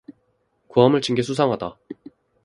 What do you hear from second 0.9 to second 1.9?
친 게 수상하다